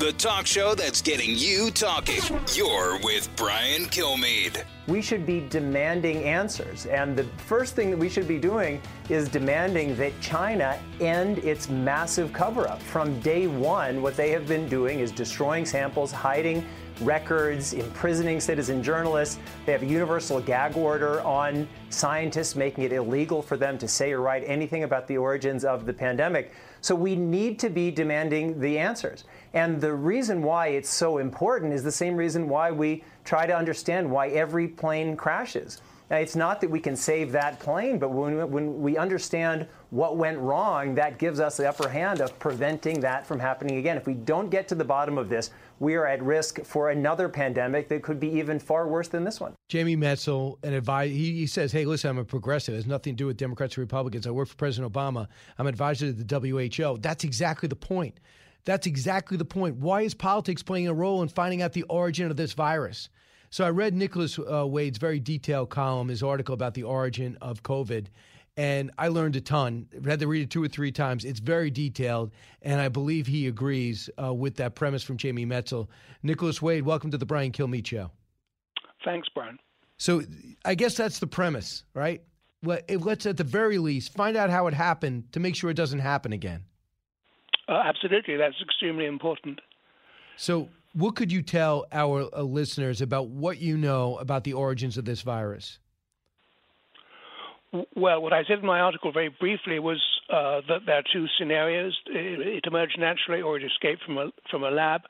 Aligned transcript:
The 0.00 0.12
talk 0.12 0.46
show 0.46 0.74
that's 0.74 1.02
getting 1.02 1.36
you 1.36 1.70
talking. 1.70 2.22
You're 2.54 2.98
with 3.02 3.28
Brian 3.36 3.82
Kilmeade. 3.82 4.64
We 4.86 5.02
should 5.02 5.26
be 5.26 5.46
demanding 5.50 6.24
answers. 6.24 6.86
And 6.86 7.14
the 7.14 7.24
first 7.46 7.76
thing 7.76 7.90
that 7.90 7.98
we 7.98 8.08
should 8.08 8.26
be 8.26 8.38
doing 8.38 8.80
is 9.10 9.28
demanding 9.28 9.94
that 9.96 10.18
China 10.22 10.78
end 11.00 11.36
its 11.40 11.68
massive 11.68 12.32
cover 12.32 12.66
up. 12.66 12.80
From 12.80 13.20
day 13.20 13.46
one, 13.46 14.00
what 14.00 14.16
they 14.16 14.30
have 14.30 14.48
been 14.48 14.70
doing 14.70 15.00
is 15.00 15.12
destroying 15.12 15.66
samples, 15.66 16.12
hiding 16.12 16.64
records, 17.02 17.74
imprisoning 17.74 18.40
citizen 18.40 18.82
journalists. 18.82 19.38
They 19.66 19.72
have 19.72 19.82
a 19.82 19.86
universal 19.86 20.40
gag 20.40 20.78
order 20.78 21.20
on 21.20 21.68
scientists, 21.90 22.56
making 22.56 22.84
it 22.84 22.94
illegal 22.94 23.42
for 23.42 23.58
them 23.58 23.76
to 23.76 23.86
say 23.86 24.12
or 24.12 24.22
write 24.22 24.44
anything 24.46 24.84
about 24.84 25.06
the 25.08 25.18
origins 25.18 25.62
of 25.62 25.84
the 25.84 25.92
pandemic. 25.92 26.52
So 26.80 26.94
we 26.94 27.16
need 27.16 27.58
to 27.60 27.70
be 27.70 27.90
demanding 27.90 28.60
the 28.60 28.78
answers. 28.78 29.24
And 29.52 29.80
the 29.80 29.92
reason 29.92 30.42
why 30.42 30.68
it's 30.68 30.88
so 30.88 31.18
important 31.18 31.72
is 31.72 31.82
the 31.82 31.92
same 31.92 32.16
reason 32.16 32.48
why 32.48 32.70
we 32.70 33.04
try 33.24 33.46
to 33.46 33.56
understand 33.56 34.10
why 34.10 34.28
every 34.28 34.68
plane 34.68 35.16
crashes. 35.16 35.82
It's 36.10 36.34
not 36.34 36.60
that 36.60 36.68
we 36.68 36.80
can 36.80 36.96
save 36.96 37.30
that 37.32 37.60
plane, 37.60 37.98
but 37.98 38.10
when, 38.10 38.50
when 38.50 38.80
we 38.80 38.96
understand 38.96 39.68
what 39.90 40.16
went 40.16 40.38
wrong, 40.38 40.94
that 40.96 41.18
gives 41.18 41.38
us 41.38 41.56
the 41.56 41.68
upper 41.68 41.88
hand 41.88 42.20
of 42.20 42.36
preventing 42.40 42.98
that 43.00 43.24
from 43.24 43.38
happening 43.38 43.76
again. 43.76 43.96
If 43.96 44.08
we 44.08 44.14
don't 44.14 44.50
get 44.50 44.66
to 44.68 44.74
the 44.74 44.84
bottom 44.84 45.18
of 45.18 45.28
this, 45.28 45.50
we 45.78 45.94
are 45.94 46.06
at 46.06 46.20
risk 46.20 46.64
for 46.64 46.90
another 46.90 47.28
pandemic 47.28 47.88
that 47.88 48.02
could 48.02 48.18
be 48.18 48.28
even 48.28 48.58
far 48.58 48.88
worse 48.88 49.06
than 49.06 49.22
this 49.22 49.38
one. 49.38 49.54
Jamie 49.68 49.96
Metzl, 49.96 50.58
an 50.64 50.74
advisor, 50.74 51.12
he, 51.12 51.32
he, 51.32 51.46
says, 51.46 51.70
"Hey, 51.70 51.84
listen, 51.84 52.10
I'm 52.10 52.18
a 52.18 52.24
progressive. 52.24 52.74
It 52.74 52.78
has 52.78 52.86
nothing 52.86 53.14
to 53.14 53.16
do 53.16 53.26
with 53.26 53.36
Democrats 53.36 53.78
or 53.78 53.82
Republicans. 53.82 54.26
I 54.26 54.30
work 54.30 54.48
for 54.48 54.56
President 54.56 54.92
Obama. 54.92 55.28
I'm 55.58 55.68
advisor 55.68 56.06
to 56.06 56.12
the 56.12 56.40
WHO." 56.40 56.98
That's 56.98 57.22
exactly 57.22 57.68
the 57.68 57.76
point. 57.76 58.18
That's 58.64 58.86
exactly 58.86 59.36
the 59.36 59.44
point. 59.44 59.76
Why 59.76 60.02
is 60.02 60.14
politics 60.14 60.62
playing 60.62 60.88
a 60.88 60.94
role 60.94 61.22
in 61.22 61.28
finding 61.28 61.62
out 61.62 61.72
the 61.72 61.84
origin 61.84 62.30
of 62.30 62.36
this 62.36 62.52
virus? 62.52 63.08
So 63.52 63.64
I 63.64 63.70
read 63.70 63.94
Nicholas 63.94 64.38
uh, 64.38 64.64
Wade's 64.64 64.98
very 64.98 65.18
detailed 65.18 65.70
column, 65.70 66.08
his 66.08 66.22
article 66.22 66.54
about 66.54 66.74
the 66.74 66.84
origin 66.84 67.36
of 67.40 67.64
COVID, 67.64 68.06
and 68.56 68.92
I 68.96 69.08
learned 69.08 69.34
a 69.34 69.40
ton. 69.40 69.88
I 69.92 70.08
had 70.08 70.20
to 70.20 70.28
read 70.28 70.42
it 70.42 70.50
two 70.50 70.62
or 70.62 70.68
three 70.68 70.92
times. 70.92 71.24
It's 71.24 71.40
very 71.40 71.68
detailed, 71.68 72.30
and 72.62 72.80
I 72.80 72.88
believe 72.88 73.26
he 73.26 73.48
agrees 73.48 74.08
uh, 74.22 74.32
with 74.32 74.56
that 74.56 74.76
premise 74.76 75.02
from 75.02 75.16
Jamie 75.16 75.46
Metzl. 75.46 75.88
Nicholas 76.22 76.62
Wade, 76.62 76.84
welcome 76.84 77.10
to 77.10 77.18
the 77.18 77.26
Brian 77.26 77.50
Kilmeade 77.50 77.88
Show. 77.88 78.12
Thanks, 79.04 79.28
Brian. 79.34 79.58
So 79.96 80.22
I 80.64 80.76
guess 80.76 80.94
that's 80.94 81.18
the 81.18 81.26
premise, 81.26 81.82
right? 81.92 82.22
Let's 82.62 83.26
at 83.26 83.36
the 83.36 83.44
very 83.44 83.78
least 83.78 84.14
find 84.14 84.36
out 84.36 84.50
how 84.50 84.68
it 84.68 84.74
happened 84.74 85.32
to 85.32 85.40
make 85.40 85.56
sure 85.56 85.70
it 85.70 85.74
doesn't 85.74 85.98
happen 85.98 86.32
again. 86.32 86.64
Uh, 87.68 87.82
absolutely, 87.84 88.36
that's 88.36 88.56
extremely 88.62 89.06
important. 89.06 89.60
So, 90.36 90.68
what 90.92 91.16
could 91.16 91.30
you 91.30 91.42
tell 91.42 91.86
our 91.92 92.28
uh, 92.34 92.42
listeners 92.42 93.00
about 93.00 93.28
what 93.28 93.58
you 93.58 93.76
know 93.76 94.16
about 94.18 94.44
the 94.44 94.52
origins 94.52 94.98
of 94.98 95.04
this 95.04 95.22
virus? 95.22 95.78
Well, 97.94 98.20
what 98.20 98.32
I 98.32 98.42
said 98.48 98.58
in 98.58 98.66
my 98.66 98.80
article 98.80 99.12
very 99.12 99.28
briefly 99.28 99.78
was 99.78 100.02
uh, 100.28 100.60
that 100.66 100.80
there 100.86 100.96
are 100.96 101.04
two 101.12 101.26
scenarios: 101.38 101.96
it, 102.06 102.40
it, 102.40 102.64
emerged 102.66 102.98
naturally, 102.98 103.42
or 103.42 103.56
it 103.56 103.62
escaped 103.62 104.02
from 104.02 104.18
a 104.18 104.32
from 104.50 104.64
a 104.64 104.70
lab. 104.70 105.02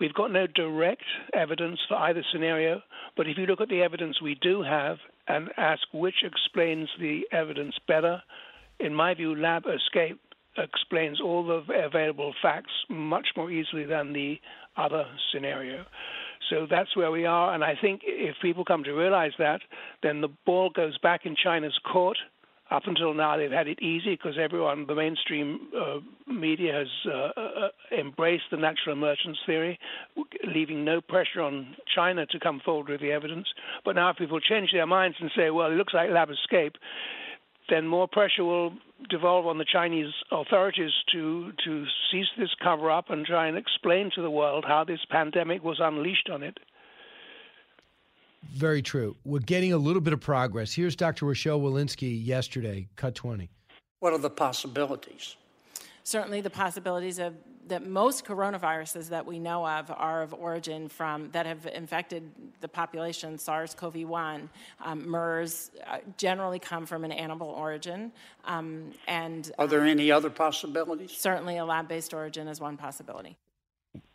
We've 0.00 0.14
got 0.14 0.32
no 0.32 0.48
direct 0.48 1.04
evidence 1.32 1.78
for 1.86 1.96
either 1.96 2.24
scenario, 2.32 2.82
but 3.16 3.28
if 3.28 3.38
you 3.38 3.46
look 3.46 3.60
at 3.60 3.68
the 3.68 3.82
evidence 3.82 4.20
we 4.20 4.34
do 4.34 4.62
have 4.62 4.96
and 5.28 5.50
ask 5.56 5.82
which 5.92 6.24
explains 6.24 6.88
the 6.98 7.22
evidence 7.30 7.76
better, 7.86 8.20
in 8.80 8.94
my 8.94 9.14
view, 9.14 9.36
lab 9.36 9.62
escape 9.66 10.20
explains 10.56 11.20
all 11.20 11.46
the 11.46 11.62
available 11.84 12.34
facts 12.42 12.72
much 12.88 13.28
more 13.36 13.50
easily 13.50 13.84
than 13.84 14.12
the 14.12 14.40
other 14.78 15.04
scenario. 15.32 15.84
So 16.50 16.66
that's 16.70 16.96
where 16.96 17.10
we 17.10 17.26
are. 17.26 17.54
And 17.54 17.62
I 17.64 17.74
think 17.80 18.02
if 18.04 18.36
people 18.40 18.64
come 18.64 18.84
to 18.84 18.92
realize 18.92 19.32
that, 19.38 19.60
then 20.02 20.20
the 20.20 20.28
ball 20.46 20.70
goes 20.70 20.96
back 20.98 21.26
in 21.26 21.36
China's 21.36 21.78
court. 21.90 22.18
Up 22.70 22.82
until 22.86 23.14
now, 23.14 23.38
they've 23.38 23.50
had 23.50 23.66
it 23.66 23.80
easy 23.82 24.10
because 24.10 24.36
everyone, 24.38 24.86
the 24.86 24.94
mainstream 24.94 25.68
uh, 25.74 26.00
media, 26.30 26.74
has 26.74 26.88
uh, 27.10 27.40
uh, 27.40 27.68
embraced 27.98 28.44
the 28.50 28.58
natural 28.58 28.94
emergence 28.94 29.38
theory, 29.46 29.78
leaving 30.46 30.84
no 30.84 31.00
pressure 31.00 31.40
on 31.40 31.74
China 31.94 32.26
to 32.26 32.38
come 32.38 32.60
forward 32.62 32.90
with 32.90 33.00
the 33.00 33.10
evidence. 33.10 33.48
But 33.86 33.96
now, 33.96 34.10
if 34.10 34.18
people 34.18 34.38
change 34.38 34.70
their 34.72 34.86
minds 34.86 35.16
and 35.18 35.30
say, 35.34 35.48
well, 35.48 35.72
it 35.72 35.76
looks 35.76 35.94
like 35.94 36.10
lab 36.10 36.28
escape, 36.30 36.74
then 37.68 37.86
more 37.86 38.08
pressure 38.08 38.44
will 38.44 38.72
devolve 39.08 39.46
on 39.46 39.58
the 39.58 39.64
Chinese 39.64 40.12
authorities 40.32 40.90
to 41.12 41.52
to 41.64 41.84
cease 42.10 42.26
this 42.36 42.50
cover 42.62 42.90
up 42.90 43.10
and 43.10 43.24
try 43.24 43.46
and 43.46 43.56
explain 43.56 44.10
to 44.14 44.22
the 44.22 44.30
world 44.30 44.64
how 44.66 44.84
this 44.84 45.00
pandemic 45.10 45.62
was 45.62 45.78
unleashed 45.80 46.28
on 46.32 46.42
it. 46.42 46.58
Very 48.52 48.82
true. 48.82 49.16
We're 49.24 49.40
getting 49.40 49.72
a 49.72 49.76
little 49.76 50.00
bit 50.00 50.12
of 50.12 50.20
progress. 50.20 50.72
Here's 50.72 50.96
Dr. 50.96 51.26
Rochelle 51.26 51.60
Walensky 51.60 52.24
yesterday, 52.24 52.88
cut 52.96 53.14
20. 53.14 53.50
What 54.00 54.12
are 54.12 54.18
the 54.18 54.30
possibilities? 54.30 55.36
Certainly, 56.04 56.40
the 56.42 56.50
possibilities 56.50 57.18
of 57.18 57.34
that 57.68 57.86
most 57.86 58.24
coronaviruses 58.24 59.08
that 59.10 59.24
we 59.24 59.38
know 59.38 59.66
of 59.66 59.90
are 59.90 60.22
of 60.22 60.34
origin 60.34 60.88
from 60.88 61.30
that 61.30 61.46
have 61.46 61.66
infected 61.66 62.30
the 62.60 62.68
population. 62.68 63.38
SARS-CoV-1, 63.38 64.48
um, 64.84 65.08
MERS 65.08 65.70
uh, 65.86 65.98
generally 66.16 66.58
come 66.58 66.86
from 66.86 67.04
an 67.04 67.12
animal 67.12 67.48
origin. 67.48 68.12
Um, 68.44 68.92
and 69.06 69.50
are 69.58 69.66
there 69.66 69.80
um, 69.80 69.86
any 69.86 70.10
other 70.10 70.30
possibilities? 70.30 71.12
Certainly, 71.16 71.58
a 71.58 71.64
lab-based 71.64 72.14
origin 72.14 72.48
is 72.48 72.60
one 72.60 72.76
possibility. 72.76 73.36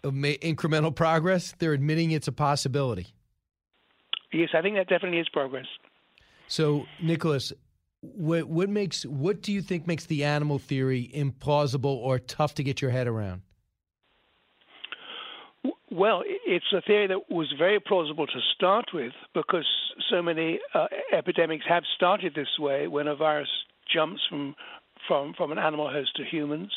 Incremental 0.03 0.93
progress. 0.93 1.53
They're 1.57 1.73
admitting 1.73 2.11
it's 2.11 2.27
a 2.27 2.31
possibility. 2.31 3.07
Yes, 4.31 4.49
I 4.53 4.61
think 4.61 4.75
that 4.75 4.89
definitely 4.89 5.19
is 5.19 5.29
progress. 5.29 5.67
So, 6.47 6.85
Nicholas, 7.01 7.53
what, 8.03 8.49
what 8.49 8.69
makes 8.69 9.05
what 9.05 9.41
do 9.41 9.53
you 9.53 9.61
think 9.61 9.87
makes 9.87 10.05
the 10.05 10.25
animal 10.25 10.59
theory 10.59 11.09
implausible 11.15 11.95
or 11.95 12.19
tough 12.19 12.53
to 12.55 12.63
get 12.63 12.81
your 12.81 12.91
head 12.91 13.07
around? 13.07 13.41
Well, 15.89 16.23
it's 16.25 16.65
a 16.75 16.81
theory 16.81 17.07
that 17.07 17.29
was 17.29 17.53
very 17.57 17.79
plausible 17.79 18.27
to 18.27 18.39
start 18.55 18.85
with 18.93 19.13
because 19.33 19.65
so 20.09 20.21
many 20.21 20.59
uh, 20.73 20.87
epidemics 21.15 21.65
have 21.69 21.83
started 21.95 22.33
this 22.35 22.59
way 22.59 22.87
when 22.87 23.07
a 23.07 23.15
virus 23.15 23.47
jumps 23.93 24.21
from, 24.27 24.55
from, 25.07 25.33
from 25.37 25.51
an 25.51 25.59
animal 25.59 25.89
host 25.89 26.15
to 26.17 26.23
humans. 26.25 26.71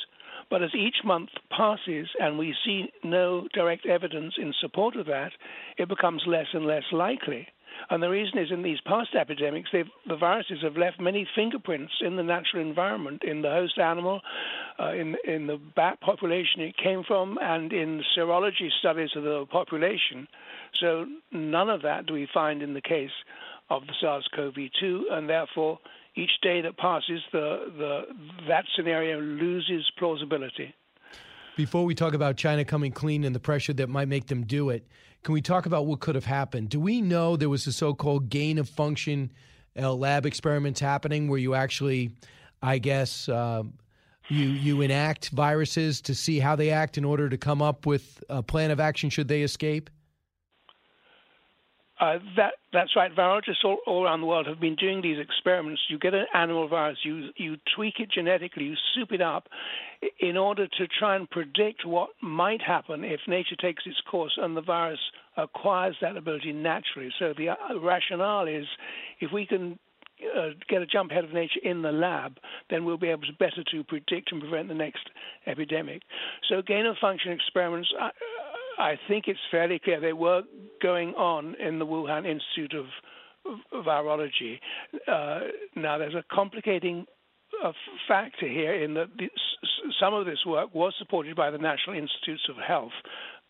But 0.50 0.62
as 0.62 0.74
each 0.74 0.96
month 1.02 1.30
passes 1.50 2.08
and 2.20 2.38
we 2.38 2.54
see 2.64 2.92
no 3.02 3.48
direct 3.52 3.86
evidence 3.86 4.34
in 4.38 4.52
support 4.60 4.96
of 4.96 5.06
that, 5.06 5.32
it 5.78 5.88
becomes 5.88 6.22
less 6.26 6.46
and 6.52 6.66
less 6.66 6.84
likely. 6.92 7.48
And 7.90 8.02
the 8.02 8.10
reason 8.10 8.38
is 8.38 8.50
in 8.50 8.62
these 8.62 8.80
past 8.84 9.14
epidemics, 9.14 9.70
the 9.72 10.16
viruses 10.16 10.58
have 10.62 10.76
left 10.76 11.00
many 11.00 11.26
fingerprints 11.34 11.92
in 12.00 12.16
the 12.16 12.22
natural 12.22 12.62
environment, 12.62 13.22
in 13.22 13.42
the 13.42 13.50
host 13.50 13.78
animal, 13.78 14.20
uh, 14.80 14.92
in, 14.92 15.16
in 15.24 15.46
the 15.46 15.60
bat 15.76 16.00
population 16.00 16.60
it 16.60 16.76
came 16.76 17.04
from, 17.04 17.38
and 17.40 17.72
in 17.72 18.02
serology 18.16 18.70
studies 18.78 19.10
of 19.14 19.22
the 19.22 19.46
population. 19.46 20.26
So 20.80 21.06
none 21.32 21.70
of 21.70 21.82
that 21.82 22.06
do 22.06 22.14
we 22.14 22.28
find 22.32 22.62
in 22.62 22.74
the 22.74 22.80
case 22.80 23.10
of 23.70 23.86
the 23.86 23.94
SARS-CoV-2, 24.00 25.12
and 25.12 25.28
therefore 25.28 25.78
each 26.16 26.40
day 26.42 26.60
that 26.62 26.76
passes, 26.76 27.20
the, 27.32 27.72
the, 27.76 28.02
that 28.48 28.64
scenario 28.74 29.20
loses 29.20 29.90
plausibility. 29.98 30.74
Before 31.56 31.84
we 31.84 31.94
talk 31.94 32.14
about 32.14 32.36
China 32.36 32.64
coming 32.64 32.92
clean 32.92 33.24
and 33.24 33.34
the 33.34 33.40
pressure 33.40 33.72
that 33.74 33.88
might 33.88 34.08
make 34.08 34.26
them 34.26 34.44
do 34.44 34.70
it, 34.70 34.86
can 35.26 35.32
we 35.32 35.42
talk 35.42 35.66
about 35.66 35.86
what 35.86 35.98
could 35.98 36.14
have 36.14 36.24
happened? 36.24 36.68
Do 36.68 36.78
we 36.78 37.00
know 37.00 37.36
there 37.36 37.48
was 37.48 37.66
a 37.66 37.72
so 37.72 37.92
called 37.94 38.30
gain 38.30 38.58
of 38.58 38.68
function 38.68 39.32
uh, 39.76 39.92
lab 39.92 40.24
experiments 40.24 40.78
happening 40.78 41.26
where 41.26 41.40
you 41.40 41.56
actually, 41.56 42.12
I 42.62 42.78
guess, 42.78 43.28
uh, 43.28 43.64
you, 44.28 44.46
you 44.46 44.82
enact 44.82 45.30
viruses 45.30 46.00
to 46.02 46.14
see 46.14 46.38
how 46.38 46.54
they 46.54 46.70
act 46.70 46.96
in 46.96 47.04
order 47.04 47.28
to 47.28 47.36
come 47.36 47.60
up 47.60 47.86
with 47.86 48.22
a 48.28 48.40
plan 48.40 48.70
of 48.70 48.78
action 48.78 49.10
should 49.10 49.26
they 49.26 49.42
escape? 49.42 49.90
Uh, 51.98 52.18
that 52.36 52.54
that's 52.74 52.94
right. 52.94 53.14
Virologists 53.14 53.64
all, 53.64 53.78
all, 53.86 54.04
around 54.04 54.20
the 54.20 54.26
world 54.26 54.46
have 54.46 54.60
been 54.60 54.74
doing 54.74 55.00
these 55.00 55.18
experiments. 55.18 55.80
You 55.88 55.98
get 55.98 56.12
an 56.12 56.26
animal 56.34 56.68
virus, 56.68 56.98
you 57.04 57.30
you 57.36 57.56
tweak 57.74 57.94
it 58.00 58.10
genetically, 58.10 58.64
you 58.64 58.74
soup 58.94 59.12
it 59.12 59.22
up, 59.22 59.48
in 60.20 60.36
order 60.36 60.66
to 60.66 60.86
try 60.86 61.16
and 61.16 61.28
predict 61.30 61.86
what 61.86 62.10
might 62.20 62.60
happen 62.60 63.02
if 63.02 63.20
nature 63.26 63.56
takes 63.56 63.84
its 63.86 64.00
course 64.10 64.38
and 64.40 64.54
the 64.54 64.60
virus 64.60 65.00
acquires 65.38 65.96
that 66.02 66.16
ability 66.16 66.52
naturally. 66.52 67.10
So 67.18 67.32
the 67.36 67.50
uh, 67.50 67.80
rationale 67.80 68.46
is, 68.46 68.66
if 69.20 69.32
we 69.32 69.46
can 69.46 69.78
uh, 70.36 70.48
get 70.68 70.82
a 70.82 70.86
jump 70.86 71.10
ahead 71.10 71.24
of 71.24 71.32
nature 71.32 71.60
in 71.62 71.82
the 71.82 71.92
lab, 71.92 72.38
then 72.70 72.84
we'll 72.84 72.96
be 72.96 73.08
able 73.08 73.22
to 73.22 73.32
better 73.38 73.62
to 73.70 73.84
predict 73.84 74.32
and 74.32 74.40
prevent 74.40 74.68
the 74.68 74.74
next 74.74 75.10
epidemic. 75.46 76.02
So 76.48 76.62
gain 76.62 76.86
of 76.86 76.96
function 77.00 77.32
experiments 77.32 77.92
uh, 78.00 78.08
I 78.78 78.98
think 79.08 79.24
it's 79.26 79.40
fairly 79.50 79.80
clear 79.82 80.00
they 80.00 80.12
were 80.12 80.42
going 80.82 81.10
on 81.14 81.54
in 81.60 81.78
the 81.78 81.86
Wuhan 81.86 82.26
Institute 82.26 82.74
of, 82.74 82.86
Virology. 83.72 84.58
Uh, 85.06 85.40
now, 85.76 85.98
there's 85.98 86.16
a 86.16 86.24
complicating 86.32 87.06
uh, 87.64 87.70
factor 88.08 88.48
here 88.48 88.74
in 88.82 88.94
that 88.94 89.06
this, 89.16 89.30
some 90.00 90.14
of 90.14 90.26
this 90.26 90.44
work 90.44 90.74
was 90.74 90.94
supported 90.98 91.36
by 91.36 91.50
the 91.50 91.58
National 91.58 91.96
Institutes 91.96 92.42
of 92.48 92.56
Health, 92.56 92.90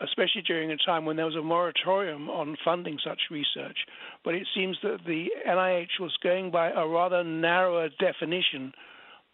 especially 0.01 0.43
during 0.43 0.71
a 0.71 0.77
time 0.77 1.07
when 1.07 1.17
there 1.17 1.25
was 1.25 1.35
a 1.35 1.43
moratorium 1.43 2.29
on 2.29 2.57
funding 2.63 2.99
such 3.03 3.21
research. 3.31 3.79
But 4.23 4.35
it 4.35 4.47
seems 4.55 4.77
that 4.83 4.99
the 5.07 5.29
NIH 5.49 5.99
was 5.99 6.15
going 6.23 6.51
by 6.51 6.71
a 6.71 6.87
rather 6.87 7.25
narrower 7.25 7.89
definition 7.99 8.73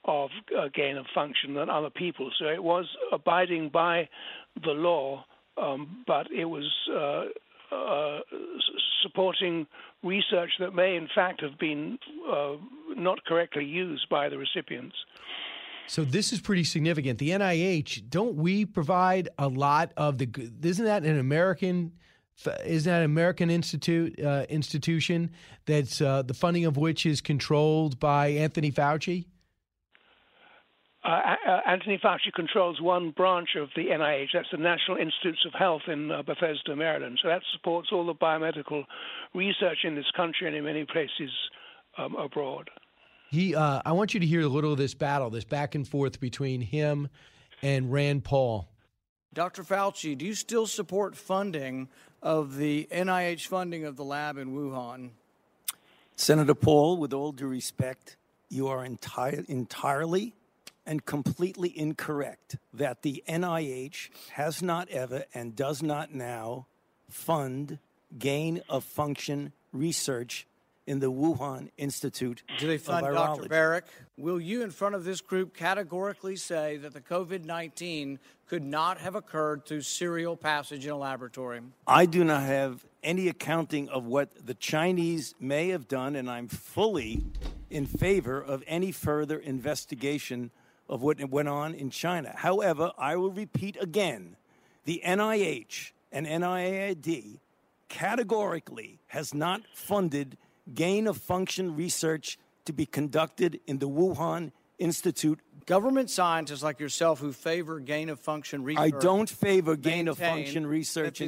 of 0.04 0.30
uh, 0.56 0.68
gain 0.74 0.96
of 0.96 1.06
function 1.14 1.54
than 1.54 1.70
other 1.70 1.90
people. 1.90 2.30
So 2.38 2.46
it 2.46 2.62
was 2.62 2.86
abiding 3.12 3.70
by 3.70 4.08
the 4.64 4.72
law, 4.72 5.24
um, 5.56 6.04
but 6.06 6.30
it 6.30 6.44
was 6.44 6.70
uh, 6.90 7.24
uh, 7.74 8.20
supporting 9.02 9.66
research 10.02 10.50
that 10.60 10.74
may, 10.74 10.96
in 10.96 11.08
fact, 11.14 11.40
have 11.40 11.58
been 11.58 11.98
uh, 12.30 12.54
not 12.96 13.24
correctly 13.24 13.64
used 13.64 14.08
by 14.08 14.28
the 14.28 14.38
recipients. 14.38 14.96
So 15.86 16.04
this 16.04 16.32
is 16.32 16.40
pretty 16.40 16.64
significant. 16.64 17.18
The 17.18 17.30
NIH, 17.30 18.08
don't 18.08 18.36
we 18.36 18.64
provide 18.64 19.28
a 19.38 19.48
lot 19.48 19.92
of 19.96 20.18
the? 20.18 20.28
Isn't 20.62 20.84
that 20.84 21.04
an 21.04 21.18
American? 21.18 21.92
Isn't 22.64 22.90
that 22.90 22.98
an 22.98 23.04
American 23.04 23.50
institute 23.50 24.18
uh, 24.20 24.46
institution 24.48 25.30
that's 25.66 26.00
uh, 26.00 26.22
the 26.22 26.34
funding 26.34 26.64
of 26.64 26.76
which 26.76 27.04
is 27.04 27.20
controlled 27.20 28.00
by 28.00 28.28
Anthony 28.28 28.72
Fauci? 28.72 29.26
Uh, 31.04 31.34
uh, 31.48 31.60
Anthony 31.66 31.98
Fauci 31.98 32.32
controls 32.32 32.80
one 32.80 33.10
branch 33.10 33.50
of 33.60 33.68
the 33.74 33.86
NIH. 33.86 34.28
That's 34.34 34.48
the 34.52 34.58
National 34.58 34.98
Institutes 34.98 35.44
of 35.44 35.52
Health 35.52 35.82
in 35.88 36.12
uh, 36.12 36.22
Bethesda, 36.22 36.76
Maryland. 36.76 37.18
So 37.20 37.28
that 37.28 37.42
supports 37.52 37.88
all 37.90 38.06
the 38.06 38.14
biomedical 38.14 38.84
research 39.34 39.78
in 39.82 39.96
this 39.96 40.10
country 40.16 40.46
and 40.46 40.54
in 40.54 40.64
many 40.64 40.84
places 40.84 41.30
um, 41.98 42.14
abroad. 42.14 42.70
He, 43.30 43.54
uh, 43.54 43.82
I 43.84 43.92
want 43.92 44.14
you 44.14 44.20
to 44.20 44.26
hear 44.26 44.42
a 44.42 44.46
little 44.46 44.72
of 44.72 44.78
this 44.78 44.94
battle, 44.94 45.30
this 45.30 45.44
back 45.44 45.74
and 45.74 45.88
forth 45.88 46.20
between 46.20 46.60
him 46.60 47.08
and 47.62 47.90
Rand 47.90 48.22
Paul. 48.22 48.68
Dr. 49.34 49.64
Fauci, 49.64 50.16
do 50.16 50.24
you 50.24 50.34
still 50.34 50.66
support 50.66 51.16
funding 51.16 51.88
of 52.22 52.58
the 52.58 52.86
NIH 52.92 53.46
funding 53.46 53.86
of 53.86 53.96
the 53.96 54.04
lab 54.04 54.36
in 54.36 54.54
Wuhan? 54.54 55.10
Senator 56.14 56.54
Paul, 56.54 56.98
with 56.98 57.12
all 57.12 57.32
due 57.32 57.48
respect, 57.48 58.16
you 58.50 58.68
are 58.68 58.84
entire, 58.84 59.42
entirely 59.48 60.34
and 60.86 61.04
completely 61.04 61.76
incorrect 61.78 62.56
that 62.72 63.02
the 63.02 63.22
NIH 63.28 64.10
has 64.32 64.62
not 64.62 64.88
ever 64.88 65.24
and 65.34 65.54
does 65.54 65.82
not 65.82 66.14
now 66.14 66.66
fund 67.08 67.78
gain 68.18 68.62
of 68.68 68.84
function 68.84 69.52
research 69.72 70.46
in 70.86 70.98
the 70.98 71.10
Wuhan 71.10 71.70
Institute. 71.76 72.42
Do 72.58 72.66
they 72.66 72.78
fund 72.78 73.06
Dr. 73.06 73.48
Baric? 73.48 73.82
Will 74.16 74.40
you, 74.40 74.62
in 74.62 74.70
front 74.70 74.94
of 74.94 75.04
this 75.04 75.20
group, 75.20 75.54
categorically 75.54 76.36
say 76.36 76.76
that 76.78 76.92
the 76.92 77.00
COVID 77.00 77.44
19 77.44 78.18
could 78.48 78.64
not 78.64 78.98
have 78.98 79.14
occurred 79.14 79.64
through 79.64 79.82
serial 79.82 80.36
passage 80.36 80.84
in 80.84 80.92
a 80.92 80.96
laboratory? 80.96 81.60
I 81.86 82.06
do 82.06 82.24
not 82.24 82.42
have 82.42 82.84
any 83.02 83.28
accounting 83.28 83.88
of 83.88 84.06
what 84.06 84.46
the 84.46 84.54
Chinese 84.54 85.34
may 85.38 85.68
have 85.68 85.88
done, 85.88 86.16
and 86.16 86.28
I'm 86.28 86.48
fully 86.48 87.24
in 87.70 87.86
favor 87.86 88.42
of 88.42 88.62
any 88.66 88.92
further 88.92 89.38
investigation 89.38 90.50
of 90.92 91.02
what 91.02 91.18
went 91.30 91.48
on 91.48 91.74
in 91.74 91.88
China. 91.88 92.34
However, 92.36 92.92
I 92.98 93.16
will 93.16 93.32
repeat 93.32 93.78
again 93.80 94.36
the 94.84 95.00
NIH 95.04 95.92
and 96.12 96.26
NIAID 96.26 97.38
categorically 97.88 99.00
has 99.06 99.32
not 99.32 99.62
funded 99.72 100.36
gain 100.74 101.06
of 101.06 101.16
function 101.16 101.74
research 101.74 102.38
to 102.66 102.74
be 102.74 102.84
conducted 102.84 103.58
in 103.66 103.78
the 103.78 103.88
Wuhan 103.88 104.52
Institute. 104.78 105.40
Government 105.64 106.10
scientists 106.10 106.62
like 106.62 106.78
yourself 106.78 107.20
who 107.20 107.32
favor 107.32 107.80
gain 107.80 108.10
of 108.10 108.20
function 108.20 108.62
research. 108.62 108.82
I 108.82 108.90
don't 108.90 109.30
favor 109.30 109.76
gain 109.76 110.08
of 110.08 110.18
function 110.18 110.66
research. 110.66 111.22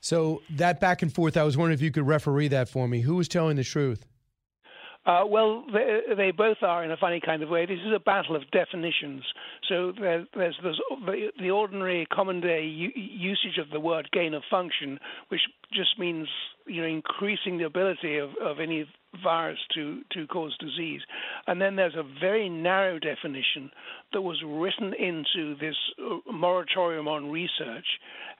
So 0.00 0.42
that 0.56 0.80
back 0.80 1.02
and 1.02 1.14
forth, 1.14 1.36
I 1.36 1.44
was 1.44 1.56
wondering 1.56 1.74
if 1.74 1.82
you 1.82 1.92
could 1.92 2.08
referee 2.08 2.48
that 2.48 2.68
for 2.68 2.88
me. 2.88 3.02
Who 3.02 3.14
was 3.14 3.28
telling 3.28 3.56
the 3.56 3.64
truth? 3.64 4.04
Uh, 5.06 5.22
well, 5.26 5.64
they, 5.72 6.14
they, 6.14 6.30
both 6.30 6.58
are 6.60 6.84
in 6.84 6.90
a 6.90 6.96
funny 6.96 7.20
kind 7.24 7.42
of 7.42 7.48
way. 7.48 7.64
This 7.64 7.78
is 7.78 7.92
a 7.94 7.98
battle 7.98 8.36
of 8.36 8.42
definitions. 8.50 9.22
So 9.66 9.92
there's, 9.98 10.26
there's, 10.36 10.56
there's 10.62 10.80
the, 11.38 11.50
ordinary 11.50 12.06
common 12.12 12.42
day 12.42 12.64
usage 12.64 13.56
of 13.58 13.70
the 13.70 13.80
word 13.80 14.10
gain 14.12 14.34
of 14.34 14.42
function, 14.50 14.98
which 15.28 15.40
just 15.72 15.98
means 15.98 16.28
you 16.66 16.82
know 16.82 16.88
increasing 16.88 17.56
the 17.56 17.64
ability 17.64 18.18
of, 18.18 18.30
of 18.42 18.60
any 18.60 18.86
virus 19.22 19.58
to, 19.74 20.02
to 20.12 20.26
cause 20.26 20.56
disease. 20.58 21.00
And 21.46 21.60
then 21.60 21.76
there's 21.76 21.96
a 21.96 22.04
very 22.20 22.48
narrow 22.48 22.98
definition 22.98 23.70
that 24.12 24.22
was 24.22 24.42
written 24.46 24.94
into 24.94 25.56
this 25.58 25.74
uh, 25.98 26.32
moratorium 26.32 27.08
on 27.08 27.30
research. 27.30 27.86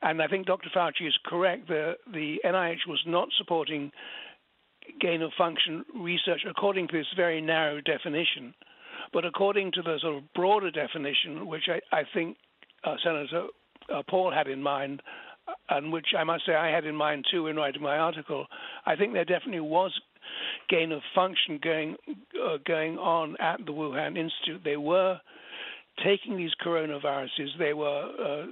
And 0.02 0.22
I 0.22 0.28
think 0.28 0.46
Dr. 0.46 0.68
Fauci 0.74 1.06
is 1.06 1.18
correct. 1.26 1.68
The, 1.68 1.94
the 2.12 2.36
NIH 2.44 2.86
was 2.86 3.02
not 3.06 3.28
supporting 3.36 3.90
gain 5.00 5.22
of 5.22 5.32
function 5.36 5.84
research 5.94 6.42
according 6.48 6.88
to 6.88 6.98
this 6.98 7.06
very 7.16 7.40
narrow 7.40 7.80
definition. 7.80 8.54
But 9.12 9.24
according 9.24 9.72
to 9.72 9.82
the 9.82 9.98
sort 10.00 10.16
of 10.16 10.32
broader 10.34 10.70
definition, 10.70 11.46
which 11.46 11.68
I, 11.68 11.80
I 11.96 12.02
think 12.14 12.36
uh, 12.84 12.96
Senator 13.02 13.46
uh, 13.92 14.02
Paul 14.08 14.32
had 14.32 14.46
in 14.46 14.62
mind, 14.62 15.02
uh, 15.48 15.52
and 15.70 15.92
which 15.92 16.08
I 16.16 16.24
must 16.24 16.46
say 16.46 16.54
I 16.54 16.70
had 16.70 16.84
in 16.84 16.94
mind 16.94 17.24
too 17.30 17.46
in 17.48 17.56
writing 17.56 17.82
my 17.82 17.98
article, 17.98 18.46
I 18.86 18.96
think 18.96 19.12
there 19.12 19.24
definitely 19.24 19.60
was 19.60 19.92
gain 20.68 20.92
of 20.92 21.02
function 21.14 21.58
going 21.62 21.96
uh, 22.44 22.58
going 22.64 22.98
on 22.98 23.36
at 23.40 23.58
the 23.66 23.72
Wuhan 23.72 24.16
Institute. 24.16 24.62
They 24.64 24.76
were 24.76 25.18
taking 26.04 26.36
these 26.36 26.52
coronaviruses, 26.64 27.58
they 27.58 27.74
were 27.74 28.46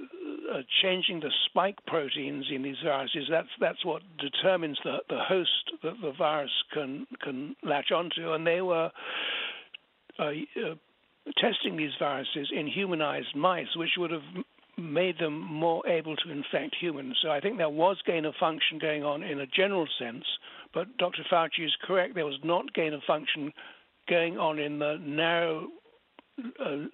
uh, 0.51 0.61
changing 0.81 1.19
the 1.19 1.31
spike 1.45 1.77
proteins 1.87 2.45
in 2.53 2.63
these 2.63 2.77
viruses. 2.83 3.27
That's 3.29 3.49
that's 3.59 3.85
what 3.85 4.01
determines 4.17 4.77
the, 4.83 4.97
the 5.09 5.19
host 5.19 5.71
that 5.83 5.93
the 6.01 6.11
virus 6.17 6.51
can 6.73 7.07
can 7.21 7.55
latch 7.63 7.91
onto, 7.91 8.33
and 8.33 8.45
they 8.45 8.61
were. 8.61 8.91
Uh, 10.17 10.31
uh 10.57 10.75
testing 11.37 11.77
these 11.77 11.91
viruses 11.99 12.49
in 12.51 12.65
humanized 12.65 13.35
mice, 13.35 13.67
which 13.75 13.91
would 13.97 14.09
have 14.09 14.23
made 14.79 15.19
them 15.19 15.39
more 15.39 15.85
able 15.87 16.15
to 16.15 16.31
infect 16.31 16.75
humans. 16.79 17.17
So 17.21 17.29
I 17.29 17.39
think 17.39 17.57
there 17.57 17.69
was 17.69 17.97
gain 18.05 18.25
of 18.25 18.33
function 18.39 18.79
going 18.79 19.03
on 19.03 19.23
in 19.23 19.39
a 19.39 19.47
general 19.47 19.87
sense, 19.99 20.23
but 20.73 20.97
Dr. 20.97 21.23
Fauci 21.31 21.65
is 21.65 21.75
correct. 21.83 22.15
There 22.15 22.25
was 22.25 22.39
not 22.43 22.73
gain 22.73 22.93
of 22.93 23.01
function 23.05 23.51
going 24.07 24.37
on 24.37 24.59
in 24.59 24.79
the 24.79 24.97
narrow 25.01 25.67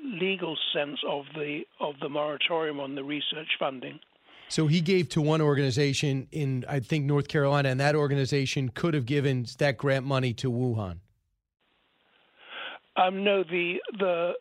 legal 0.03 0.57
sense 0.73 0.99
of 1.07 1.25
the 1.35 1.61
of 1.79 1.95
the 2.01 2.09
moratorium 2.09 2.79
on 2.79 2.95
the 2.95 3.03
research 3.03 3.49
funding. 3.59 3.99
So 4.47 4.67
he 4.67 4.81
gave 4.81 5.09
to 5.09 5.21
one 5.21 5.41
organization 5.41 6.27
in 6.31 6.65
I 6.69 6.79
think 6.79 7.05
North 7.05 7.27
Carolina, 7.27 7.69
and 7.69 7.79
that 7.79 7.95
organization 7.95 8.69
could 8.69 8.93
have 8.93 9.05
given 9.05 9.45
that 9.57 9.77
grant 9.77 10.05
money 10.05 10.33
to 10.33 10.51
Wuhan. 10.51 10.97
Um, 12.95 13.23
no, 13.23 13.43
the 13.43 13.75
the 13.99 14.33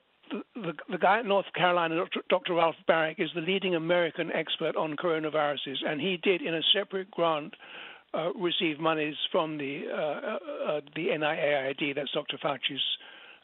the, 0.55 0.73
the, 0.91 0.99
guy 0.99 1.21
in 1.21 1.29
North 1.29 1.47
Carolina, 1.55 1.97
Dr. 1.97 2.21
Dr. 2.29 2.55
Ralph 2.55 2.77
Baric, 2.89 3.21
is 3.21 3.31
the 3.35 3.41
leading 3.41 3.75
American 3.75 4.33
expert 4.33 4.75
on 4.75 4.97
coronaviruses, 4.97 5.77
and 5.87 6.01
he 6.01 6.19
did, 6.23 6.43
in 6.43 6.55
a 6.55 6.63
separate 6.75 7.11
grant, 7.11 7.55
uh, 8.15 8.33
receive 8.33 8.81
monies 8.81 9.17
from 9.31 9.59
the 9.59 9.85
uh, 9.93 9.97
uh, 9.97 10.73
uh 10.77 10.81
the 10.97 11.09
NIAID, 11.09 11.95
that's 11.95 12.11
Dr. 12.13 12.39
Fauci's 12.43 12.81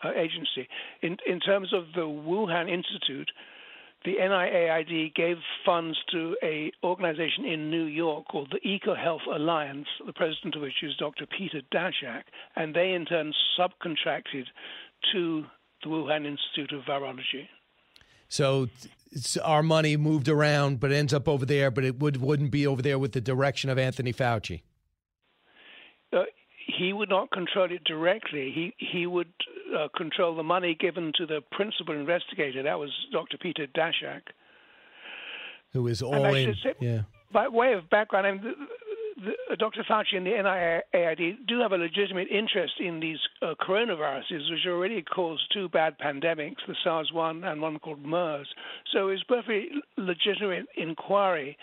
uh, 0.04 0.10
agency. 0.12 0.68
In, 1.02 1.16
in 1.26 1.40
terms 1.40 1.72
of 1.72 1.84
the 1.94 2.02
Wuhan 2.02 2.70
Institute, 2.70 3.30
the 4.04 4.16
NIAID 4.16 5.14
gave 5.14 5.36
funds 5.64 5.98
to 6.10 6.36
a 6.42 6.72
organization 6.82 7.44
in 7.44 7.70
New 7.70 7.84
York 7.84 8.26
called 8.28 8.50
the 8.50 8.60
EcoHealth 8.66 9.26
Alliance, 9.30 9.88
the 10.06 10.12
president 10.12 10.54
of 10.56 10.62
which 10.62 10.82
is 10.82 10.96
Dr. 10.96 11.26
Peter 11.26 11.60
Daszak, 11.72 12.22
and 12.56 12.74
they 12.74 12.92
in 12.92 13.04
turn 13.04 13.32
subcontracted 13.58 14.44
to 15.12 15.44
the 15.82 15.88
Wuhan 15.88 16.26
Institute 16.26 16.72
of 16.72 16.84
Virology. 16.84 17.48
So 18.28 18.68
our 19.42 19.62
money 19.62 19.96
moved 19.96 20.28
around, 20.28 20.80
but 20.80 20.92
ends 20.92 21.12
up 21.12 21.28
over 21.28 21.44
there, 21.44 21.70
but 21.70 21.84
it 21.84 21.98
would, 21.98 22.18
wouldn't 22.18 22.52
be 22.52 22.66
over 22.66 22.80
there 22.80 22.98
with 22.98 23.12
the 23.12 23.20
direction 23.20 23.68
of 23.68 23.78
Anthony 23.78 24.12
Fauci. 24.12 24.62
Uh, 26.12 26.22
he 26.80 26.92
would 26.94 27.10
not 27.10 27.30
control 27.30 27.70
it 27.70 27.84
directly. 27.84 28.50
He 28.54 28.74
he 28.78 29.06
would 29.06 29.32
uh, 29.76 29.88
control 29.96 30.34
the 30.34 30.42
money 30.42 30.74
given 30.78 31.12
to 31.16 31.26
the 31.26 31.40
principal 31.52 31.94
investigator. 31.94 32.62
That 32.62 32.78
was 32.78 32.90
Dr. 33.12 33.36
Peter 33.36 33.66
Daszak, 33.66 34.22
who 35.72 35.86
is 35.86 36.00
all 36.00 36.24
in. 36.34 36.54
Say, 36.62 36.74
yeah. 36.80 37.02
By 37.32 37.48
way 37.48 37.74
of 37.74 37.88
background, 37.90 38.26
I 38.26 38.32
mean, 38.32 38.42
the, 38.42 39.32
the, 39.50 39.56
Dr. 39.56 39.84
Fauci 39.88 40.16
and 40.16 40.26
the 40.26 40.30
NIAID 40.30 41.46
do 41.46 41.60
have 41.60 41.72
a 41.72 41.76
legitimate 41.76 42.28
interest 42.28 42.74
in 42.80 42.98
these 42.98 43.18
uh, 43.42 43.54
coronaviruses, 43.60 44.50
which 44.50 44.66
already 44.66 45.02
caused 45.02 45.42
two 45.52 45.68
bad 45.68 45.96
pandemics, 45.98 46.56
the 46.66 46.74
SARS-1 46.82 47.44
and 47.44 47.60
one 47.60 47.78
called 47.78 48.04
MERS. 48.04 48.48
So 48.92 49.08
it's 49.08 49.22
perfectly 49.24 49.68
legitimate 49.96 50.66
inquiry 50.76 51.56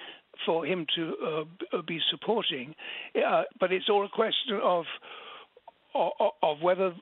for 0.45 0.65
him 0.65 0.85
to 0.95 1.45
uh, 1.73 1.81
be 1.87 1.99
supporting. 2.11 2.75
Uh, 3.15 3.43
but 3.59 3.71
it's 3.71 3.89
all 3.89 4.05
a 4.05 4.09
question 4.09 4.59
of 4.61 4.85
of 6.41 6.61
whether 6.61 6.93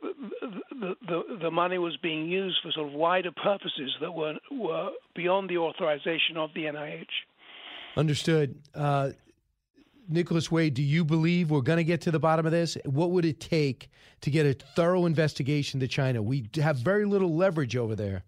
the, 0.71 0.95
the, 1.05 1.37
the, 1.41 1.51
money 1.51 1.77
was 1.77 1.97
being 1.97 2.27
used 2.27 2.57
for 2.63 2.71
sort 2.71 2.87
of 2.87 2.93
wider 2.93 3.31
purposes 3.31 3.93
that 3.99 4.13
were, 4.13 4.35
were 4.51 4.89
beyond 5.13 5.49
the 5.49 5.57
authorization 5.57 6.37
of 6.37 6.49
the 6.55 6.61
NIH. 6.61 7.05
Understood. 7.97 8.55
Uh, 8.73 9.09
Nicholas 10.07 10.51
Wade, 10.51 10.75
do 10.75 10.83
you 10.83 11.03
believe 11.03 11.49
we're 11.49 11.61
going 11.61 11.77
to 11.77 11.83
get 11.83 12.01
to 12.01 12.11
the 12.11 12.19
bottom 12.19 12.45
of 12.45 12.51
this? 12.51 12.77
What 12.85 13.11
would 13.11 13.25
it 13.25 13.39
take 13.39 13.89
to 14.21 14.29
get 14.29 14.45
a 14.45 14.53
thorough 14.53 15.05
investigation 15.05 15.79
to 15.79 15.87
China? 15.87 16.21
We 16.21 16.49
have 16.61 16.77
very 16.77 17.05
little 17.05 17.35
leverage 17.35 17.75
over 17.75 17.95
there. 17.95 18.23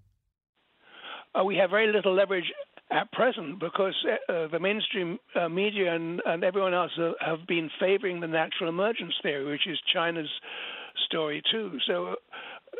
Uh, 1.38 1.44
we 1.44 1.56
have 1.58 1.70
very 1.70 1.92
little 1.92 2.16
leverage 2.16 2.52
at 2.91 3.12
present 3.12 3.60
because 3.60 3.96
uh, 4.29 4.48
the 4.48 4.60
mainstream 4.60 5.20
uh, 5.36 5.50
media 5.50 5.94
and, 5.94 6.22
and 6.25 6.44
everyone 6.44 6.74
else 6.74 6.91
uh, 7.00 7.12
have 7.20 7.46
been 7.48 7.70
favoring 7.79 8.20
the 8.20 8.27
natural 8.27 8.70
emergence 8.70 9.13
theory, 9.22 9.46
which 9.46 9.67
is 9.67 9.77
China's 9.94 10.29
story 11.06 11.41
too. 11.51 11.77
So 11.86 12.15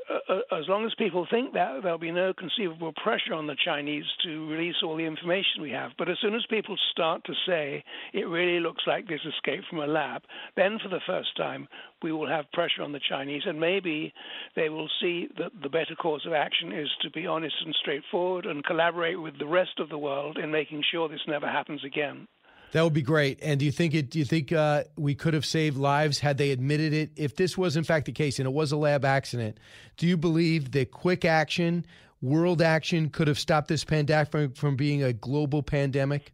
uh, 0.10 0.34
uh, 0.34 0.60
as 0.60 0.68
long 0.68 0.86
as 0.86 0.94
people 0.98 1.28
think 1.30 1.54
that, 1.54 1.82
there'll 1.84 1.98
be 1.98 2.12
no 2.12 2.34
conceivable 2.34 2.94
pressure 3.04 3.34
on 3.34 3.48
the 3.48 3.56
Chinese 3.66 4.06
to 4.24 4.50
release 4.50 4.76
all 4.84 4.96
the 4.96 5.06
information 5.06 5.62
we 5.62 5.72
have. 5.72 5.92
But 5.98 6.10
as 6.10 6.18
soon 6.22 6.36
as 6.36 6.46
people 6.50 6.78
start 6.92 7.24
to 7.26 7.34
say 7.46 7.84
it 8.14 8.28
really 8.28 8.60
looks 8.60 8.84
like 8.88 9.08
this 9.08 9.20
escaped 9.28 9.66
from 9.70 9.80
a 9.80 9.88
lab, 9.88 10.22
then 10.56 10.80
for 10.82 10.90
the 10.90 11.02
first 11.06 11.36
time 11.36 11.68
we 12.02 12.12
will 12.12 12.28
have 12.28 12.52
pressure 12.54 12.84
on 12.84 12.92
the 12.92 13.02
Chinese, 13.10 13.44
and 13.46 13.60
maybe 13.60 14.14
they 14.56 14.70
will 14.70 14.90
see 15.02 15.28
that 15.38 15.52
the 15.62 15.70
better 15.70 15.96
course 15.96 16.26
of 16.26 16.34
action 16.34 16.72
is 16.72 16.90
to 17.02 17.10
be 17.12 17.28
honest 17.28 17.56
and 17.66 17.76
straightforward 17.82 18.46
and 18.46 18.64
collaborate 18.64 19.22
with 19.22 19.38
the 19.40 19.48
rest 19.48 19.80
of 19.80 19.90
the 19.90 19.98
world 19.98 20.38
in 20.38 20.52
making 20.52 20.84
sure 20.92 21.10
this 21.10 21.20
never 21.28 21.48
happens 21.48 21.84
again. 21.84 22.28
That 22.74 22.84
would 22.84 22.94
be 22.94 23.02
great. 23.02 23.40
And 23.42 23.60
do 23.60 23.66
you 23.66 23.72
think 23.72 23.94
it? 23.94 24.10
Do 24.10 24.20
you 24.20 24.26
think 24.26 24.52
uh, 24.52 24.84
we 24.98 25.16
could 25.16 25.34
have 25.34 25.46
saved 25.46 25.78
lives 25.78 26.20
had 26.20 26.38
they 26.38 26.52
admitted 26.52 26.94
it? 26.94 27.12
If 27.16 27.36
this 27.36 27.58
was 27.58 27.78
in 27.78 27.84
fact 27.84 28.06
the 28.06 28.12
case 28.12 28.40
and 28.40 28.48
it 28.48 28.54
was 28.54 28.72
a 28.72 28.78
lab 28.78 29.06
accident, 29.06 29.58
do 29.96 30.06
you 30.06 30.18
believe 30.18 30.72
that 30.72 30.92
quick 30.92 31.24
action, 31.24 31.86
world 32.22 32.62
action, 32.62 33.10
could 33.10 33.28
have 33.28 33.40
stopped 33.40 33.70
this 33.70 33.84
pandemic 33.84 34.30
from, 34.30 34.52
from 34.52 34.76
being 34.76 35.04
a 35.04 35.14
global 35.14 35.64
pandemic? 35.64 36.34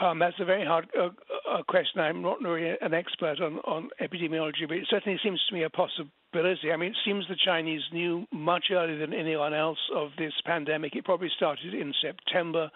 Um, 0.00 0.20
that's 0.20 0.38
a 0.38 0.44
very 0.44 0.64
hard 0.64 0.88
uh, 0.98 1.08
uh, 1.50 1.62
question. 1.64 2.00
I'm 2.00 2.22
not 2.22 2.40
really 2.40 2.72
an 2.80 2.94
expert 2.94 3.40
on, 3.40 3.58
on 3.58 3.90
epidemiology, 4.00 4.68
but 4.68 4.76
it 4.76 4.86
certainly 4.88 5.18
seems 5.22 5.40
to 5.48 5.54
me 5.54 5.64
a 5.64 5.70
possibility. 5.70 6.70
I 6.72 6.76
mean, 6.76 6.90
it 6.90 6.96
seems 7.04 7.26
the 7.28 7.36
Chinese 7.44 7.82
knew 7.92 8.24
much 8.32 8.66
earlier 8.70 8.98
than 8.98 9.12
anyone 9.12 9.54
else 9.54 9.78
of 9.94 10.10
this 10.16 10.32
pandemic. 10.46 10.94
It 10.94 11.04
probably 11.04 11.30
started 11.36 11.74
in 11.74 11.92
September 12.00 12.70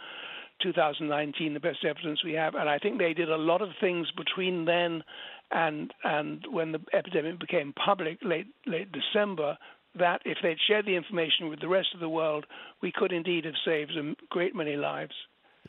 2019, 0.62 1.54
the 1.54 1.61
best 1.61 1.85
evidence 1.85 2.23
we 2.25 2.33
have. 2.33 2.54
And 2.54 2.69
I 2.69 2.78
think 2.78 2.99
they 2.99 3.14
did 3.14 3.31
a 3.31 3.37
lot 3.37 3.62
of 3.62 3.71
things 3.81 4.11
between 4.16 4.64
then 4.64 5.02
and 5.50 5.92
and 6.02 6.45
when 6.50 6.73
the 6.73 6.81
epidemic 6.92 7.38
became 7.38 7.73
public, 7.73 8.19
late 8.23 8.47
late 8.66 8.88
December. 8.92 9.59
That 9.99 10.23
if 10.25 10.38
they'd 10.42 10.57
shared 10.66 10.87
the 10.87 10.97
information 10.97 11.50
with 11.50 11.61
the 11.61 11.69
rest 11.69 11.88
of 11.92 12.00
the 12.00 12.09
world, 12.09 12.47
we 12.81 12.92
could 12.92 13.12
indeed 13.12 13.45
have 13.45 13.54
saved 13.62 13.92
a 13.92 14.14
great 14.31 14.54
many 14.54 14.76
lives. 14.76 15.12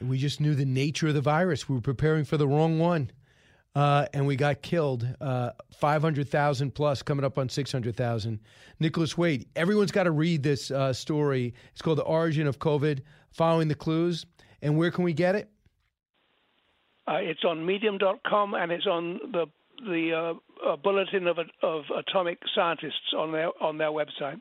We 0.02 0.18
just 0.18 0.40
knew 0.40 0.56
the 0.56 0.66
nature 0.66 1.10
of 1.10 1.14
the 1.14 1.22
virus. 1.22 1.68
We 1.68 1.76
were 1.76 1.82
preparing 1.82 2.24
for 2.24 2.38
the 2.38 2.48
wrong 2.48 2.80
one. 2.80 3.12
Uh, 3.76 4.06
and 4.14 4.28
we 4.28 4.36
got 4.36 4.62
killed. 4.62 5.08
Uh, 5.20 5.52
500,000 5.76 6.74
plus, 6.76 7.02
coming 7.02 7.26
up 7.26 7.38
on 7.38 7.50
600,000. 7.50 8.40
Nicholas 8.80 9.18
Wade, 9.18 9.48
everyone's 9.56 9.92
got 9.92 10.04
to 10.04 10.12
read 10.12 10.44
this 10.44 10.70
uh, 10.70 10.94
story. 10.94 11.54
It's 11.72 11.82
called 11.82 11.98
The 11.98 12.04
Origin 12.04 12.46
of 12.46 12.60
COVID 12.60 13.02
Following 13.32 13.68
the 13.68 13.76
Clues. 13.76 14.26
And 14.64 14.78
where 14.78 14.90
can 14.90 15.04
we 15.04 15.14
get 15.14 15.36
it? 15.36 15.50
Uh, 17.06 17.18
it's 17.18 17.44
on 17.44 17.66
Medium.com 17.66 18.56
and 18.56 18.72
it's 18.72 18.88
on 18.88 19.20
the 19.32 19.46
the 19.86 20.14
uh, 20.66 20.70
uh, 20.72 20.76
bulletin 20.78 21.28
of 21.28 21.38
of 21.62 21.84
atomic 21.96 22.40
scientists 22.56 23.14
on 23.18 23.34
their 23.34 23.50
on 23.62 23.78
their 23.78 23.90
website. 23.90 24.40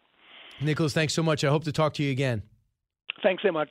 Nicholas, 0.61 0.95
thanks 0.95 1.13
so 1.13 1.23
much. 1.23 1.43
I 1.43 1.49
hope 1.49 1.65
to 1.65 1.73
talk 1.73 1.95
to 1.95 2.05
you 2.05 2.13
again. 2.13 2.43
Thanks 3.23 3.43
so 3.43 3.51
much. 3.51 3.71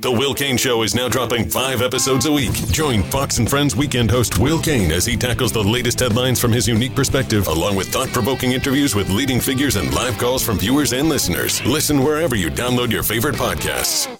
The 0.00 0.10
Will 0.10 0.34
Cain 0.34 0.56
Show 0.56 0.82
is 0.82 0.94
now 0.94 1.08
dropping 1.08 1.48
five 1.50 1.82
episodes 1.82 2.26
a 2.26 2.32
week. 2.32 2.52
Join 2.70 3.02
Fox 3.04 3.38
and 3.38 3.48
Friends 3.48 3.74
weekend 3.74 4.10
host 4.10 4.38
Will 4.38 4.60
Cain 4.60 4.92
as 4.92 5.04
he 5.04 5.16
tackles 5.16 5.52
the 5.52 5.62
latest 5.62 6.00
headlines 6.00 6.40
from 6.40 6.52
his 6.52 6.68
unique 6.68 6.94
perspective, 6.94 7.48
along 7.48 7.76
with 7.76 7.88
thought 7.88 8.08
provoking 8.08 8.52
interviews 8.52 8.94
with 8.94 9.10
leading 9.10 9.40
figures 9.40 9.76
and 9.76 9.92
live 9.94 10.16
calls 10.18 10.44
from 10.44 10.58
viewers 10.58 10.92
and 10.92 11.08
listeners. 11.08 11.64
Listen 11.66 12.04
wherever 12.04 12.36
you 12.36 12.50
download 12.50 12.92
your 12.92 13.02
favorite 13.02 13.34
podcasts. 13.34 14.19